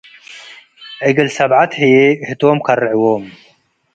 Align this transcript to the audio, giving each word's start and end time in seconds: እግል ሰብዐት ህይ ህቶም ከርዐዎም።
እግል 1.07 1.29
ሰብዐት 1.37 1.71
ህይ 1.79 1.95
ህቶም 2.27 2.57
ከርዐዎም። 2.65 3.23